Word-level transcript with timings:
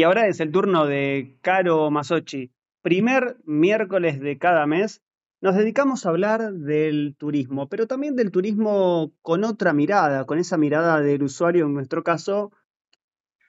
Y 0.00 0.02
ahora 0.02 0.28
es 0.28 0.40
el 0.40 0.50
turno 0.50 0.86
de 0.86 1.36
Caro 1.42 1.90
Masochi. 1.90 2.50
Primer 2.80 3.36
miércoles 3.44 4.18
de 4.18 4.38
cada 4.38 4.64
mes 4.64 5.02
nos 5.42 5.56
dedicamos 5.56 6.06
a 6.06 6.08
hablar 6.08 6.54
del 6.54 7.14
turismo, 7.18 7.68
pero 7.68 7.86
también 7.86 8.16
del 8.16 8.30
turismo 8.30 9.12
con 9.20 9.44
otra 9.44 9.74
mirada, 9.74 10.24
con 10.24 10.38
esa 10.38 10.56
mirada 10.56 11.02
del 11.02 11.22
usuario, 11.22 11.66
en 11.66 11.74
nuestro 11.74 12.02
caso, 12.02 12.50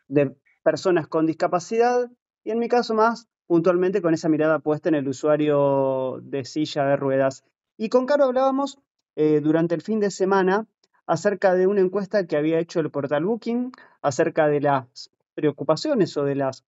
de 0.09 0.35
personas 0.61 1.07
con 1.07 1.25
discapacidad, 1.25 2.11
y 2.43 2.51
en 2.51 2.59
mi 2.59 2.67
caso 2.67 2.95
más 2.95 3.29
puntualmente 3.47 4.01
con 4.01 4.13
esa 4.13 4.27
mirada 4.27 4.59
puesta 4.59 4.89
en 4.89 4.95
el 4.95 5.07
usuario 5.07 6.19
de 6.21 6.43
silla 6.43 6.83
de 6.83 6.97
ruedas. 6.97 7.45
Y 7.77 7.87
con 7.87 8.05
Caro 8.05 8.25
hablábamos 8.25 8.77
eh, 9.15 9.39
durante 9.39 9.73
el 9.73 9.81
fin 9.81 10.01
de 10.01 10.11
semana 10.11 10.67
acerca 11.07 11.55
de 11.55 11.67
una 11.67 11.79
encuesta 11.79 12.27
que 12.27 12.35
había 12.35 12.59
hecho 12.59 12.81
el 12.81 12.91
portal 12.91 13.23
Booking, 13.23 13.71
acerca 14.01 14.49
de 14.49 14.59
las 14.59 15.09
preocupaciones 15.41 16.15
o 16.17 16.23
de 16.23 16.35
las 16.35 16.63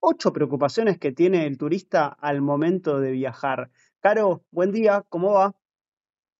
ocho 0.00 0.32
preocupaciones 0.32 0.98
que 0.98 1.12
tiene 1.12 1.46
el 1.46 1.58
turista 1.58 2.06
al 2.06 2.40
momento 2.40 3.00
de 3.00 3.10
viajar. 3.12 3.70
Caro, 4.00 4.42
buen 4.50 4.72
día, 4.72 5.04
¿cómo 5.10 5.32
va? 5.32 5.54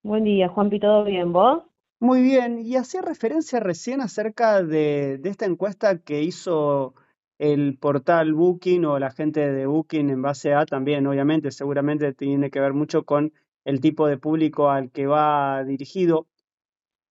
Buen 0.02 0.24
día, 0.24 0.48
Juanpi, 0.48 0.80
¿todo 0.80 1.04
bien? 1.04 1.32
¿Vos? 1.32 1.64
Muy 2.00 2.22
bien, 2.22 2.58
y 2.58 2.76
hacía 2.76 3.02
referencia 3.02 3.60
recién 3.60 4.00
acerca 4.00 4.62
de, 4.62 5.18
de 5.18 5.28
esta 5.28 5.44
encuesta 5.44 5.98
que 5.98 6.22
hizo 6.22 6.94
el 7.38 7.76
portal 7.78 8.32
Booking 8.32 8.86
o 8.86 8.98
la 8.98 9.10
gente 9.10 9.52
de 9.52 9.66
Booking 9.66 10.08
en 10.08 10.22
base 10.22 10.54
a 10.54 10.64
también, 10.64 11.06
obviamente, 11.06 11.50
seguramente 11.50 12.14
tiene 12.14 12.50
que 12.50 12.60
ver 12.60 12.72
mucho 12.72 13.04
con 13.04 13.34
el 13.64 13.80
tipo 13.80 14.06
de 14.06 14.16
público 14.16 14.70
al 14.70 14.90
que 14.90 15.06
va 15.06 15.62
dirigido. 15.64 16.26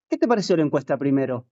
¿Qué 0.10 0.18
te 0.18 0.28
pareció 0.28 0.58
la 0.58 0.64
encuesta 0.64 0.98
primero? 0.98 1.46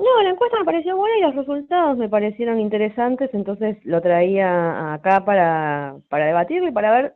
No, 0.00 0.22
la 0.22 0.30
encuesta 0.30 0.58
me 0.58 0.64
pareció 0.64 0.96
buena 0.96 1.18
y 1.18 1.20
los 1.20 1.34
resultados 1.34 1.98
me 1.98 2.08
parecieron 2.08 2.58
interesantes, 2.58 3.28
entonces 3.34 3.76
lo 3.84 4.00
traía 4.00 4.94
acá 4.94 5.26
para, 5.26 5.96
para 6.08 6.24
debatirlo 6.24 6.70
y 6.70 6.72
para 6.72 6.90
ver, 6.90 7.14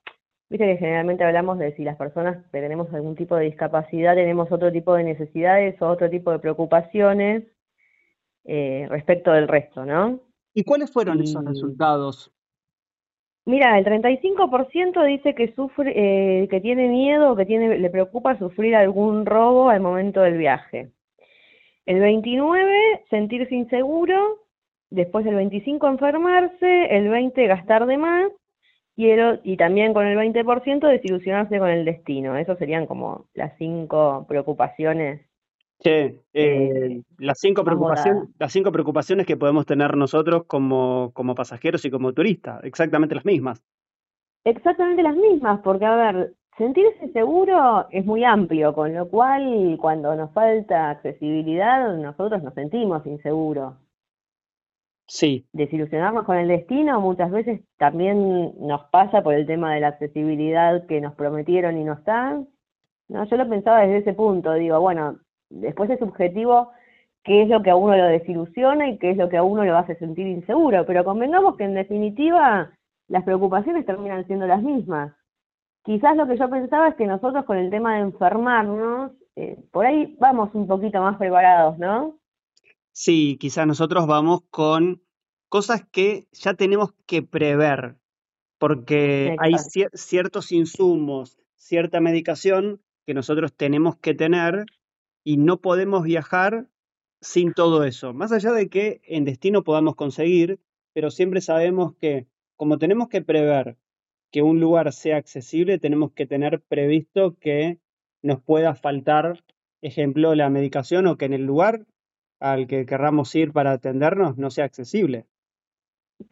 viste 0.50 0.66
que 0.66 0.76
generalmente 0.76 1.24
hablamos 1.24 1.58
de 1.58 1.74
si 1.76 1.82
las 1.82 1.96
personas 1.96 2.44
que 2.52 2.60
tenemos 2.60 2.92
algún 2.92 3.16
tipo 3.16 3.36
de 3.36 3.46
discapacidad 3.46 4.14
tenemos 4.14 4.52
otro 4.52 4.70
tipo 4.70 4.94
de 4.94 5.04
necesidades 5.04 5.80
o 5.80 5.88
otro 5.88 6.10
tipo 6.10 6.30
de 6.30 6.40
preocupaciones 6.40 7.44
eh, 8.44 8.86
respecto 8.90 9.32
del 9.32 9.48
resto, 9.48 9.86
¿no? 9.86 10.20
¿Y 10.52 10.62
cuáles 10.64 10.92
fueron 10.92 11.22
esos 11.22 11.42
resultados? 11.42 12.34
Mira, 13.46 13.78
el 13.78 13.86
35% 13.86 15.06
dice 15.06 15.34
que 15.34 15.54
sufre, 15.54 15.92
eh, 15.96 16.48
que 16.48 16.60
tiene 16.60 16.88
miedo, 16.88 17.34
que 17.34 17.46
tiene, 17.46 17.78
le 17.78 17.88
preocupa 17.88 18.38
sufrir 18.38 18.76
algún 18.76 19.24
robo 19.24 19.70
al 19.70 19.80
momento 19.80 20.20
del 20.20 20.36
viaje. 20.36 20.93
El 21.86 22.00
29, 22.00 23.04
sentirse 23.10 23.54
inseguro. 23.54 24.40
Después 24.90 25.26
el 25.26 25.34
25, 25.34 25.86
enfermarse. 25.88 26.96
El 26.96 27.08
20, 27.08 27.46
gastar 27.46 27.86
de 27.86 27.96
más. 27.96 28.30
Y, 28.96 29.08
el, 29.10 29.40
y 29.42 29.56
también 29.56 29.92
con 29.92 30.06
el 30.06 30.16
20% 30.16 30.88
desilusionarse 30.88 31.58
con 31.58 31.68
el 31.68 31.84
destino. 31.84 32.36
Esas 32.36 32.58
serían 32.58 32.86
como 32.86 33.26
las 33.34 33.56
cinco 33.58 34.24
preocupaciones. 34.28 35.20
Sí, 35.80 35.90
eh, 35.90 36.22
eh, 36.32 37.02
las, 37.18 37.38
cinco 37.40 37.64
preocupaciones, 37.64 38.28
las 38.38 38.52
cinco 38.52 38.72
preocupaciones 38.72 39.26
que 39.26 39.36
podemos 39.36 39.66
tener 39.66 39.96
nosotros 39.96 40.44
como, 40.46 41.10
como 41.12 41.34
pasajeros 41.34 41.84
y 41.84 41.90
como 41.90 42.12
turistas, 42.12 42.62
exactamente 42.64 43.14
las 43.14 43.24
mismas. 43.24 43.62
Exactamente 44.44 45.02
las 45.02 45.16
mismas, 45.16 45.60
porque 45.62 45.84
a 45.84 45.96
ver, 45.96 46.34
Sentirse 46.56 47.08
seguro 47.08 47.88
es 47.90 48.06
muy 48.06 48.22
amplio, 48.22 48.74
con 48.74 48.94
lo 48.94 49.08
cual 49.08 49.76
cuando 49.80 50.14
nos 50.14 50.32
falta 50.32 50.90
accesibilidad 50.90 51.96
nosotros 51.96 52.44
nos 52.44 52.54
sentimos 52.54 53.04
inseguros. 53.06 53.74
Sí. 55.06 55.46
Desilusionarnos 55.52 56.24
con 56.24 56.36
el 56.36 56.46
destino 56.46 57.00
muchas 57.00 57.32
veces 57.32 57.60
también 57.76 58.52
nos 58.60 58.84
pasa 58.90 59.22
por 59.22 59.34
el 59.34 59.46
tema 59.46 59.74
de 59.74 59.80
la 59.80 59.88
accesibilidad 59.88 60.86
que 60.86 61.00
nos 61.00 61.14
prometieron 61.14 61.76
y 61.76 61.82
no 61.82 61.94
están. 61.94 62.48
No, 63.08 63.24
yo 63.24 63.36
lo 63.36 63.48
pensaba 63.48 63.80
desde 63.80 63.98
ese 63.98 64.14
punto, 64.14 64.54
digo, 64.54 64.80
bueno, 64.80 65.18
después 65.50 65.90
es 65.90 65.98
subjetivo 65.98 66.70
qué 67.24 67.42
es 67.42 67.48
lo 67.48 67.62
que 67.62 67.70
a 67.70 67.76
uno 67.76 67.96
lo 67.96 68.06
desilusiona 68.06 68.88
y 68.88 68.98
qué 68.98 69.10
es 69.10 69.16
lo 69.16 69.28
que 69.28 69.38
a 69.38 69.42
uno 69.42 69.64
lo 69.64 69.76
hace 69.76 69.96
sentir 69.96 70.28
inseguro, 70.28 70.86
pero 70.86 71.04
convengamos 71.04 71.56
que 71.56 71.64
en 71.64 71.74
definitiva 71.74 72.70
las 73.08 73.24
preocupaciones 73.24 73.84
terminan 73.84 74.24
siendo 74.26 74.46
las 74.46 74.62
mismas 74.62 75.14
quizás 75.84 76.16
lo 76.16 76.26
que 76.26 76.36
yo 76.36 76.50
pensaba 76.50 76.88
es 76.88 76.94
que 76.96 77.06
nosotros 77.06 77.44
con 77.44 77.58
el 77.58 77.70
tema 77.70 77.94
de 77.94 78.00
enfermarnos, 78.00 79.12
eh, 79.36 79.62
por 79.70 79.86
ahí 79.86 80.16
vamos 80.18 80.50
un 80.54 80.66
poquito 80.66 81.00
más 81.00 81.16
preparados, 81.18 81.78
¿no? 81.78 82.18
Sí, 82.92 83.36
quizás 83.40 83.66
nosotros 83.66 84.06
vamos 84.06 84.40
con 84.50 85.02
cosas 85.48 85.84
que 85.90 86.26
ya 86.32 86.54
tenemos 86.54 86.92
que 87.06 87.22
prever, 87.22 87.96
porque 88.58 89.36
hay 89.38 89.54
ciertos 89.92 90.52
insumos, 90.52 91.38
cierta 91.54 92.00
medicación 92.00 92.80
que 93.06 93.14
nosotros 93.14 93.52
tenemos 93.52 93.96
que 93.96 94.14
tener 94.14 94.64
y 95.22 95.36
no 95.36 95.58
podemos 95.58 96.04
viajar 96.04 96.68
sin 97.20 97.52
todo 97.52 97.84
eso. 97.84 98.14
Más 98.14 98.32
allá 98.32 98.52
de 98.52 98.68
que 98.68 99.00
en 99.04 99.24
destino 99.24 99.64
podamos 99.64 99.96
conseguir, 99.96 100.60
pero 100.92 101.10
siempre 101.10 101.40
sabemos 101.40 101.94
que 101.96 102.26
como 102.56 102.78
tenemos 102.78 103.08
que 103.08 103.22
prever 103.22 103.76
que 104.34 104.42
un 104.42 104.58
lugar 104.58 104.92
sea 104.92 105.16
accesible, 105.16 105.78
tenemos 105.78 106.10
que 106.10 106.26
tener 106.26 106.60
previsto 106.60 107.36
que 107.38 107.78
nos 108.20 108.42
pueda 108.42 108.74
faltar, 108.74 109.44
ejemplo, 109.80 110.34
la 110.34 110.50
medicación 110.50 111.06
o 111.06 111.16
que 111.16 111.26
en 111.26 111.34
el 111.34 111.46
lugar 111.46 111.82
al 112.40 112.66
que 112.66 112.84
querramos 112.84 113.32
ir 113.36 113.52
para 113.52 113.70
atendernos 113.70 114.36
no 114.36 114.50
sea 114.50 114.64
accesible. 114.64 115.26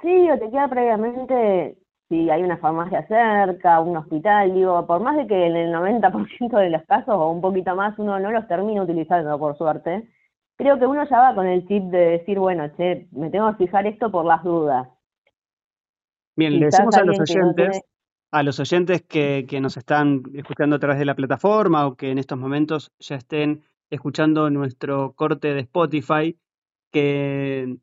Sí, 0.01 0.29
o 0.33 0.37
te 0.37 0.51
queda 0.51 0.67
previamente 0.67 1.77
si 2.09 2.29
hay 2.29 2.43
una 2.43 2.57
farmacia 2.57 3.07
cerca, 3.07 3.79
un 3.79 3.97
hospital, 3.97 4.53
digo, 4.53 4.85
por 4.85 4.99
más 5.01 5.17
de 5.17 5.29
que 5.29 5.47
en 5.47 5.55
el 5.55 5.73
90% 5.73 6.59
de 6.59 6.71
los 6.71 6.83
casos 6.87 7.15
o 7.15 7.31
un 7.31 7.41
poquito 7.41 7.77
más 7.77 7.97
uno 8.01 8.19
no 8.19 8.33
los 8.33 8.49
termina 8.49 8.83
utilizando, 8.83 9.39
por 9.39 9.57
suerte, 9.57 10.09
creo 10.57 10.77
que 10.77 10.87
uno 10.87 11.09
ya 11.09 11.21
va 11.21 11.37
con 11.37 11.47
el 11.47 11.69
chip 11.69 11.85
de 11.85 12.19
decir, 12.19 12.41
bueno, 12.41 12.69
che, 12.77 13.07
me 13.13 13.31
tengo 13.31 13.49
que 13.53 13.67
fijar 13.67 13.87
esto 13.87 14.11
por 14.11 14.25
las 14.25 14.43
dudas. 14.43 14.89
Bien, 16.35 16.59
le 16.59 16.67
decimos 16.67 16.97
a 16.97 17.05
los 17.05 17.21
oyentes 17.21 17.83
a 18.33 18.43
los 18.43 18.59
oyentes 18.59 19.03
que, 19.03 19.47
nos 19.61 19.77
están 19.77 20.23
escuchando 20.35 20.77
a 20.77 20.79
través 20.79 20.99
de 20.99 21.05
la 21.05 21.15
plataforma 21.15 21.87
o 21.87 21.97
que 21.97 22.11
en 22.11 22.19
estos 22.19 22.39
momentos 22.39 22.91
ya 22.99 23.17
estén 23.17 23.63
escuchando 23.91 24.49
nuestro 24.49 25.13
corte 25.13 25.53
de 25.53 25.61
Spotify, 25.61 26.39
que, 26.91 27.77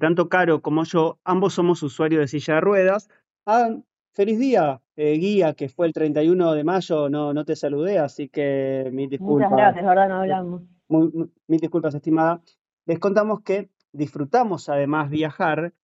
tanto 0.00 0.28
Caro 0.28 0.62
como 0.62 0.84
yo, 0.84 1.18
ambos 1.24 1.54
somos 1.54 1.82
usuarios 1.82 2.20
de 2.20 2.28
silla 2.28 2.54
de 2.54 2.60
ruedas. 2.60 3.08
Ah, 3.46 3.76
feliz 4.14 4.38
día, 4.38 4.80
eh, 4.94 5.18
guía, 5.18 5.54
que 5.54 5.68
fue 5.68 5.88
el 5.88 5.92
31 5.92 6.52
de 6.52 6.62
mayo, 6.62 7.08
no, 7.08 7.34
no 7.34 7.44
te 7.44 7.56
saludé, 7.56 7.98
así 7.98 8.28
que 8.28 8.88
mil 8.92 9.10
disculpas. 9.10 9.50
Muchas 9.50 9.58
gracias, 9.58 9.84
verdad, 9.84 10.08
no 10.08 10.20
hablamos. 10.20 10.62
mil 10.88 11.60
disculpas, 11.60 11.96
estimada. 11.96 12.40
Les 12.86 13.00
contamos 13.00 13.40
que 13.40 13.70
disfrutamos 13.92 14.68
además 14.68 15.10
viajar 15.10 15.74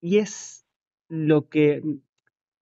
y 0.00 0.18
es 0.18 0.64
lo 1.08 1.48
que 1.48 1.82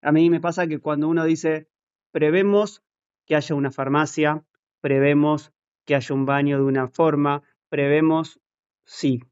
a 0.02 0.12
mí 0.12 0.30
me 0.30 0.40
pasa 0.40 0.66
que 0.66 0.78
cuando 0.78 1.08
uno 1.08 1.24
dice, 1.24 1.68
prevemos 2.12 2.82
que 3.26 3.36
haya 3.36 3.54
una 3.54 3.70
farmacia, 3.70 4.44
prevemos 4.80 5.52
que 5.84 5.94
haya 5.94 6.14
un 6.14 6.26
baño 6.26 6.58
de 6.58 6.64
una 6.64 6.88
forma, 6.88 7.42
prevemos, 7.68 8.40
sí. 8.84 9.22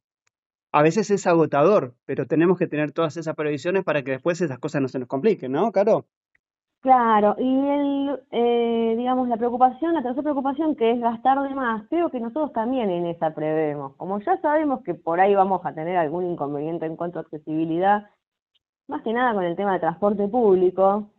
A 0.72 0.82
veces 0.82 1.10
es 1.10 1.26
agotador, 1.26 1.94
pero 2.04 2.26
tenemos 2.26 2.58
que 2.58 2.66
tener 2.66 2.92
todas 2.92 3.16
esas 3.16 3.36
previsiones 3.36 3.84
para 3.84 4.02
que 4.02 4.12
después 4.12 4.40
esas 4.40 4.58
cosas 4.58 4.82
no 4.82 4.88
se 4.88 4.98
nos 4.98 5.08
compliquen, 5.08 5.52
¿no, 5.52 5.70
Caro? 5.70 6.06
Claro, 6.84 7.34
y 7.38 7.66
el, 7.66 8.20
eh, 8.30 8.94
digamos, 8.98 9.26
la 9.28 9.38
preocupación, 9.38 9.94
la 9.94 10.02
tercera 10.02 10.22
preocupación 10.22 10.76
que 10.76 10.90
es 10.90 11.00
gastar 11.00 11.40
de 11.40 11.54
más, 11.54 11.88
creo 11.88 12.10
que 12.10 12.20
nosotros 12.20 12.52
también 12.52 12.90
en 12.90 13.06
esa 13.06 13.34
prevemos. 13.34 13.96
Como 13.96 14.20
ya 14.20 14.38
sabemos 14.42 14.82
que 14.82 14.92
por 14.92 15.18
ahí 15.18 15.34
vamos 15.34 15.64
a 15.64 15.72
tener 15.72 15.96
algún 15.96 16.26
inconveniente 16.26 16.84
en 16.84 16.96
cuanto 16.96 17.18
a 17.18 17.22
accesibilidad, 17.22 18.10
más 18.88 19.02
que 19.02 19.12
nada 19.12 19.34
con 19.34 19.44
el 19.44 19.56
tema 19.56 19.74
de 19.74 19.80
transporte 19.80 20.28
público, 20.28 21.10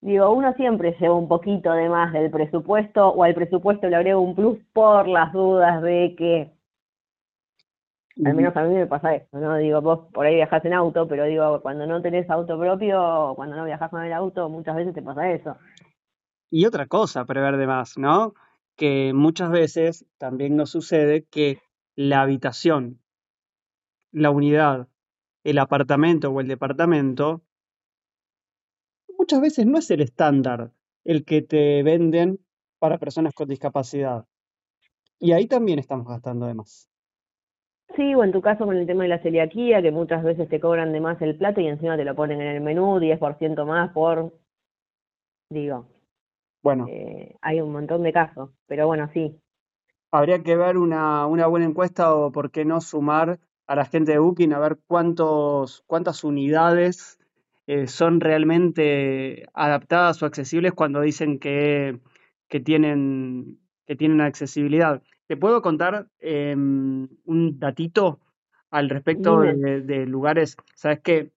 digo, 0.00 0.30
uno 0.30 0.52
siempre 0.54 0.96
lleva 1.00 1.14
un 1.14 1.28
poquito 1.28 1.72
de 1.72 1.88
más 1.88 2.12
del 2.12 2.30
presupuesto 2.30 3.08
o 3.08 3.22
al 3.22 3.34
presupuesto 3.34 3.88
le 3.88 3.96
agrego 3.96 4.20
un 4.20 4.34
plus 4.34 4.58
por 4.72 5.08
las 5.08 5.32
dudas 5.32 5.82
de 5.82 6.14
que, 6.16 6.52
al 8.24 8.34
menos 8.34 8.56
a 8.56 8.62
mí 8.62 8.74
me 8.74 8.86
pasa 8.86 9.14
esto, 9.14 9.38
¿no? 9.38 9.56
Digo, 9.56 9.80
vos 9.80 10.08
por 10.12 10.26
ahí 10.26 10.36
viajás 10.36 10.64
en 10.64 10.74
auto, 10.74 11.06
pero 11.08 11.24
digo, 11.24 11.60
cuando 11.62 11.86
no 11.86 12.00
tenés 12.02 12.28
auto 12.30 12.58
propio, 12.58 13.32
cuando 13.36 13.56
no 13.56 13.64
viajás 13.64 13.90
con 13.90 14.02
el 14.02 14.12
auto, 14.12 14.48
muchas 14.48 14.76
veces 14.76 14.94
te 14.94 15.02
pasa 15.02 15.30
eso. 15.30 15.56
Y 16.50 16.66
otra 16.66 16.86
cosa, 16.86 17.24
prever 17.24 17.56
de 17.56 17.66
más, 17.66 17.98
¿no? 17.98 18.34
Que 18.76 19.12
muchas 19.14 19.50
veces 19.50 20.06
también 20.18 20.56
nos 20.56 20.70
sucede 20.70 21.24
que 21.24 21.58
la 21.94 22.20
habitación, 22.20 23.00
la 24.12 24.30
unidad 24.30 24.86
el 25.50 25.58
apartamento 25.58 26.30
o 26.30 26.40
el 26.40 26.48
departamento, 26.48 27.42
muchas 29.16 29.40
veces 29.40 29.64
no 29.66 29.78
es 29.78 29.90
el 29.90 30.00
estándar 30.00 30.72
el 31.04 31.24
que 31.24 31.40
te 31.42 31.82
venden 31.84 32.40
para 32.80 32.98
personas 32.98 33.32
con 33.32 33.48
discapacidad. 33.48 34.26
Y 35.20 35.32
ahí 35.32 35.46
también 35.46 35.78
estamos 35.78 36.08
gastando 36.08 36.46
de 36.46 36.54
más. 36.54 36.90
Sí, 37.96 38.14
o 38.14 38.22
en 38.22 38.30
tu 38.32 38.40
caso 38.42 38.64
con 38.66 38.76
el 38.76 38.86
tema 38.86 39.04
de 39.04 39.08
la 39.08 39.22
celiaquía, 39.22 39.82
que 39.82 39.90
muchas 39.90 40.22
veces 40.22 40.48
te 40.48 40.60
cobran 40.60 40.92
de 40.92 41.00
más 41.00 41.20
el 41.22 41.36
plato 41.36 41.60
y 41.60 41.66
encima 41.66 41.96
te 41.96 42.04
lo 42.04 42.14
ponen 42.14 42.40
en 42.40 42.48
el 42.48 42.60
menú, 42.60 42.98
10% 43.00 43.64
más 43.66 43.92
por, 43.92 44.32
digo, 45.50 45.86
Bueno, 46.62 46.86
eh, 46.86 47.36
hay 47.42 47.60
un 47.60 47.72
montón 47.72 48.02
de 48.02 48.12
casos, 48.12 48.50
pero 48.66 48.86
bueno, 48.86 49.08
sí. 49.12 49.40
habría 50.10 50.42
que 50.42 50.56
ver 50.56 50.78
una, 50.78 51.26
una 51.26 51.46
buena 51.46 51.66
encuesta 51.66 52.14
o 52.14 52.32
por 52.32 52.50
qué 52.50 52.64
no 52.64 52.80
sumar 52.80 53.38
a 53.66 53.74
la 53.74 53.84
gente 53.84 54.12
de 54.12 54.18
Booking 54.18 54.52
a 54.52 54.58
ver 54.58 54.78
cuántos, 54.86 55.82
cuántas 55.86 56.24
unidades 56.24 57.18
eh, 57.66 57.88
son 57.88 58.20
realmente 58.20 59.46
adaptadas 59.54 60.22
o 60.22 60.26
accesibles 60.26 60.72
cuando 60.72 61.00
dicen 61.00 61.38
que, 61.38 61.98
que 62.48 62.60
tienen, 62.60 63.58
que 63.86 63.96
tienen 63.96 64.20
accesibilidad. 64.20 65.02
Te 65.26 65.36
puedo 65.36 65.62
contar 65.62 66.08
em, 66.20 67.08
un 67.24 67.58
datito 67.58 68.20
al 68.70 68.88
respecto 68.88 69.40
de, 69.40 69.80
de 69.80 70.06
lugares. 70.06 70.56
Sabes 70.74 71.00
que 71.00 71.32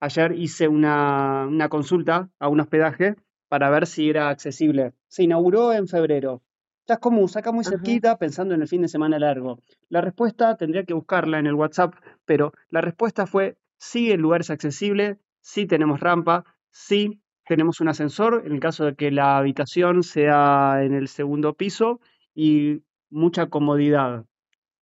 ayer 0.00 0.32
hice 0.32 0.68
una, 0.68 1.46
una 1.46 1.68
consulta 1.68 2.30
a 2.38 2.48
un 2.48 2.60
hospedaje 2.60 3.16
para 3.48 3.68
ver 3.70 3.86
si 3.86 4.08
era 4.08 4.30
accesible. 4.30 4.94
Se 5.08 5.24
inauguró 5.24 5.72
en 5.72 5.86
febrero. 5.86 6.42
Ya 6.86 6.94
es 6.94 7.00
común, 7.00 7.28
saca 7.28 7.50
muy 7.50 7.62
Ajá. 7.62 7.70
cerquita 7.70 8.18
pensando 8.18 8.54
en 8.54 8.62
el 8.62 8.68
fin 8.68 8.82
de 8.82 8.88
semana 8.88 9.18
largo. 9.18 9.58
La 9.88 10.00
respuesta 10.00 10.56
tendría 10.56 10.84
que 10.84 10.92
buscarla 10.92 11.38
en 11.38 11.46
el 11.46 11.54
WhatsApp, 11.54 11.94
pero 12.26 12.52
la 12.68 12.82
respuesta 12.82 13.26
fue 13.26 13.56
sí, 13.78 14.10
el 14.10 14.20
lugar 14.20 14.42
es 14.42 14.50
accesible, 14.50 15.18
sí 15.40 15.66
tenemos 15.66 16.00
rampa, 16.00 16.44
sí 16.70 17.20
tenemos 17.46 17.80
un 17.80 17.88
ascensor 17.88 18.42
en 18.46 18.52
el 18.52 18.60
caso 18.60 18.84
de 18.84 18.94
que 18.94 19.10
la 19.10 19.38
habitación 19.38 20.02
sea 20.02 20.82
en 20.82 20.94
el 20.94 21.08
segundo 21.08 21.54
piso 21.54 22.00
y 22.34 22.82
mucha 23.10 23.46
comodidad. 23.48 24.24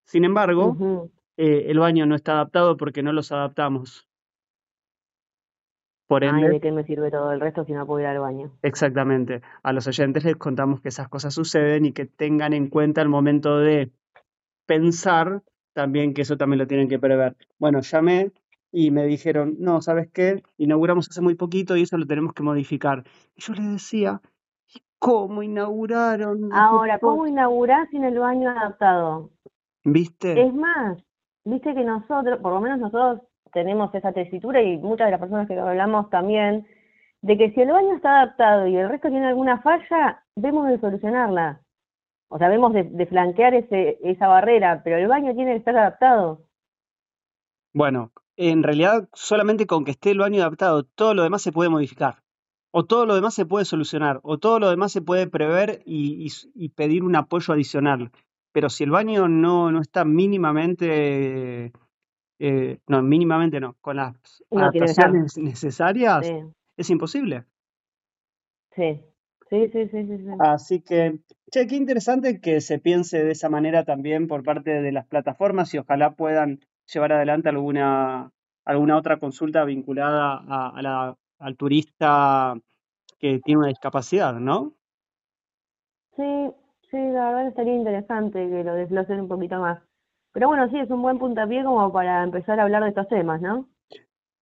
Sin 0.05 0.25
embargo, 0.25 0.77
eh, 1.37 1.67
el 1.69 1.79
baño 1.79 2.07
no 2.07 2.15
está 2.15 2.33
adaptado 2.33 2.77
porque 2.77 3.03
no 3.03 3.13
los 3.13 3.33
adaptamos. 3.33 4.09
Por 6.13 6.25
Ay, 6.25 6.29
ende, 6.29 6.51
¿de 6.51 6.61
qué 6.61 6.71
me 6.73 6.85
sirve 6.85 7.11
todo 7.11 7.33
el 7.33 7.41
resto 7.41 7.65
si 7.65 7.73
no 7.73 7.87
puedo 7.87 8.01
ir 8.01 8.07
al 8.07 8.19
baño? 8.19 8.51
exactamente, 8.63 9.41
a 9.63 9.73
los 9.73 9.87
oyentes 9.87 10.23
les 10.25 10.37
contamos 10.37 10.83
que 10.83 10.91
esas 10.91 11.09
cosas 11.09 11.33
suceden 11.33 11.87
y 11.87 11.93
que 11.93 12.05
tengan 12.05 12.53
en 12.53 12.69
cuenta 12.69 13.01
el 13.01 13.09
momento 13.09 13.57
de 13.57 13.91
pensar 14.67 15.41
también 15.73 16.13
que 16.13 16.21
eso 16.21 16.37
también 16.37 16.59
lo 16.59 16.67
tienen 16.67 16.91
que 16.91 16.99
prever. 16.99 17.35
Bueno, 17.59 17.81
llamé 17.81 18.31
y 18.71 18.91
me 18.91 19.07
dijeron, 19.07 19.57
no, 19.59 19.81
¿sabes 19.81 20.11
qué? 20.13 20.43
Inauguramos 20.59 21.09
hace 21.09 21.23
muy 21.23 21.35
poquito 21.35 21.79
y 21.79 21.83
eso 21.85 21.97
lo 21.97 22.07
tenemos 22.07 22.35
que 22.35 22.43
modificar. 22.43 23.05
Y 23.35 23.41
yo 23.41 23.55
les 23.55 23.73
decía, 23.73 24.21
¿y 24.75 24.83
cómo 24.99 25.43
inauguraron? 25.43 26.53
Ahora, 26.53 26.99
poco?". 26.99 27.13
¿cómo 27.13 27.27
inaugurás 27.27 27.89
sin 27.89 28.05
el 28.05 28.19
baño 28.19 28.51
adaptado? 28.51 29.31
¿Viste? 29.83 30.43
Es 30.43 30.53
más, 30.53 31.03
viste 31.47 31.75
que 31.75 31.85
nosotros, 31.85 32.39
por 32.43 32.53
lo 32.53 32.61
menos 32.61 32.81
nosotros 32.81 33.23
tenemos 33.53 33.95
esa 33.95 34.13
tesitura 34.13 34.63
y 34.63 34.79
muchas 34.79 35.07
de 35.07 35.13
las 35.13 35.21
personas 35.21 35.47
que 35.47 35.59
hablamos 35.59 36.11
también, 36.11 36.67
de 37.21 37.39
que 37.39 37.53
si 37.53 37.61
el 37.61 37.71
baño 37.71 37.95
está 37.95 38.23
adaptado 38.23 38.67
y 38.67 38.77
el 38.77 38.89
resto 38.89 39.09
tiene 39.09 39.29
alguna 39.29 39.61
falla, 39.63 40.25
vemos 40.37 40.69
de 40.69 40.81
solucionarla. 40.81 41.61
O 42.29 42.39
sea, 42.39 42.49
vemos 42.49 42.73
de, 42.73 43.07
flanquear 43.07 43.55
esa 43.55 44.27
barrera, 44.27 44.81
pero 44.83 44.97
el 44.97 45.07
baño 45.07 45.35
tiene 45.35 45.53
que 45.53 45.59
estar 45.59 45.77
adaptado. 45.77 46.41
Bueno, 47.75 48.11
en 48.37 48.63
realidad 48.63 49.09
solamente 49.13 49.67
con 49.67 49.85
que 49.85 49.91
esté 49.91 50.13
el 50.13 50.19
baño 50.19 50.41
adaptado, 50.41 50.85
todo 50.85 51.15
lo 51.15 51.23
demás 51.23 51.43
se 51.43 51.53
puede 51.53 51.69
modificar. 51.69 52.23
O 52.71 52.87
todo 52.87 53.05
lo 53.05 53.15
demás 53.15 53.35
se 53.35 53.45
puede 53.45 53.67
solucionar, 53.67 54.21
o 54.23 54.39
todo 54.39 54.59
lo 54.59 54.71
demás 54.71 54.93
se 54.93 55.03
puede 55.03 55.27
prever 55.27 55.83
y, 55.85 56.27
y 56.55 56.71
pedir 56.71 57.05
un 57.05 57.17
apoyo 57.17 57.53
adicional. 57.53 58.11
Pero 58.53 58.71
si 58.71 58.85
el 58.85 58.91
baño 58.91 59.29
no, 59.29 59.71
no 59.71 59.81
está 59.81 60.07
mínimamente, 60.07 61.73
eh, 62.45 62.79
no, 62.89 63.03
mínimamente 63.03 63.61
no, 63.61 63.77
con 63.81 63.97
las 63.97 64.15
No 64.51 64.59
adaptaciones 64.59 65.39
necesarias, 65.39 66.27
Sí, 66.27 66.35
es 66.77 66.91
imposible. 66.91 67.45
sí, 68.75 69.01
sí, 69.51 69.69
sí, 69.73 69.89
sí, 69.89 70.07
sí. 70.07 70.19
sí. 70.19 70.31
Así 70.39 70.81
que, 70.83 71.21
che, 71.53 71.67
qué 71.69 71.77
interesante 71.77 72.41
que 72.41 72.61
se 72.61 72.79
piense 72.87 73.23
de 73.25 73.33
esa 73.33 73.49
manera 73.49 73.85
también 73.85 74.27
por 74.27 74.43
parte 74.43 74.83
de 74.83 74.93
las 74.93 75.07
plataformas 75.07 75.73
y 75.75 75.79
ojalá 75.79 76.15
puedan 76.17 76.59
llevar 76.93 77.13
adelante 77.13 77.49
alguna, 77.49 78.33
alguna 78.65 78.97
otra 78.97 79.19
consulta 79.19 79.65
vinculada 79.65 80.43
a, 80.49 80.71
a 80.79 80.83
la, 80.83 81.17
al 81.39 81.57
turista 81.57 82.55
que 83.21 83.41
tiene 83.45 83.59
una 83.61 83.69
discapacidad, 83.69 84.35
¿no? 84.35 84.75
Sí, 86.17 86.23
sí, 86.91 86.97
la 86.97 87.27
verdad 87.29 87.49
estaría 87.49 87.75
interesante 87.75 88.49
que 88.49 88.65
lo 88.65 88.75
desglosen 88.75 89.21
un 89.21 89.29
poquito 89.29 89.59
más. 89.61 89.83
Pero 90.33 90.49
bueno, 90.49 90.69
sí, 90.69 90.79
es 90.79 90.91
un 90.91 91.03
buen 91.03 91.19
puntapié 91.19 91.63
como 91.65 91.93
para 91.93 92.23
empezar 92.23 92.59
a 92.59 92.65
hablar 92.65 92.83
de 92.83 92.89
estos 92.91 93.09
temas, 93.09 93.41
¿no? 93.41 93.69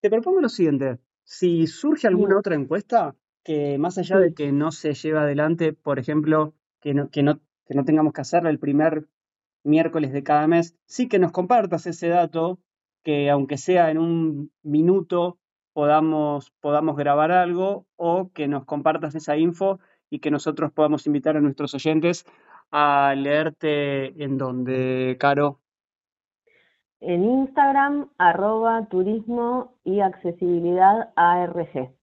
Te 0.01 0.09
propongo 0.09 0.41
lo 0.41 0.49
siguiente, 0.49 0.99
si 1.25 1.67
surge 1.67 2.07
alguna 2.07 2.39
otra 2.39 2.55
encuesta 2.55 3.15
que 3.45 3.79
más 3.79 3.99
allá 3.99 4.19
de 4.19 4.35
que 4.35 4.53
no 4.53 4.73
se 4.73 4.95
lleve 4.95 5.19
adelante, 5.19 5.73
por 5.73 5.99
ejemplo, 5.99 6.55
que 6.81 6.95
no, 6.95 7.11
que 7.11 7.23
no, 7.23 7.41
que 7.67 7.75
no 7.75 7.85
tengamos 7.85 8.13
que 8.13 8.21
hacerla 8.21 8.51
el 8.51 8.59
primer 8.59 9.07
miércoles 9.63 10.13
de 10.13 10.23
cada 10.23 10.47
mes, 10.47 10.77
sí 10.87 11.09
que 11.09 11.19
nos 11.19 11.33
compartas 11.33 11.87
ese 11.87 12.09
dato, 12.09 12.59
que 13.03 13.31
aunque 13.31 13.59
sea 13.59 13.91
en 13.91 13.99
un 13.99 14.53
minuto 14.63 15.39
podamos, 15.73 16.51
podamos 16.61 16.97
grabar 16.97 17.31
algo 17.31 17.87
o 17.97 18.31
que 18.33 18.49
nos 18.49 18.65
compartas 18.65 19.15
esa 19.15 19.37
info 19.37 19.81
y 20.11 20.19
que 20.19 20.31
nosotros 20.31 20.73
podamos 20.73 21.07
invitar 21.07 21.37
a 21.37 21.41
nuestros 21.41 21.75
oyentes 21.75 22.27
a 22.73 23.15
leerte 23.17 24.23
en 24.23 24.37
donde, 24.39 25.17
Caro. 25.19 25.60
En 27.01 27.25
Instagram, 27.25 28.11
arroba 28.19 28.87
turismo 28.87 29.75
y 29.85 30.01
accesibilidad 30.01 31.13
ARG. 31.17 31.95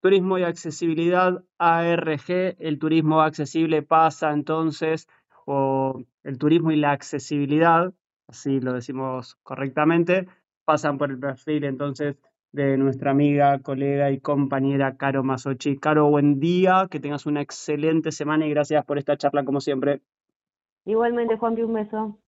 Turismo 0.00 0.38
y 0.38 0.44
accesibilidad 0.44 1.44
ARG, 1.58 2.56
el 2.58 2.78
turismo 2.78 3.20
accesible 3.20 3.82
pasa 3.82 4.32
entonces, 4.32 5.08
o 5.44 6.02
el 6.22 6.38
turismo 6.38 6.70
y 6.70 6.76
la 6.76 6.92
accesibilidad, 6.92 7.92
así 8.26 8.60
lo 8.60 8.72
decimos 8.72 9.36
correctamente, 9.42 10.28
pasan 10.64 10.98
por 10.98 11.10
el 11.10 11.18
perfil 11.18 11.64
entonces 11.64 12.16
de 12.52 12.76
nuestra 12.78 13.10
amiga, 13.10 13.58
colega 13.60 14.10
y 14.10 14.20
compañera 14.20 14.96
Caro 14.96 15.22
Masochi. 15.22 15.78
Caro, 15.78 16.08
buen 16.08 16.40
día, 16.40 16.88
que 16.90 17.00
tengas 17.00 17.26
una 17.26 17.40
excelente 17.40 18.12
semana 18.12 18.46
y 18.46 18.50
gracias 18.50 18.84
por 18.84 18.98
esta 18.98 19.16
charla 19.16 19.44
como 19.44 19.60
siempre. 19.60 20.00
Igualmente, 20.84 21.36
Juanpi, 21.36 21.62
un 21.62 21.74
beso. 21.74 22.18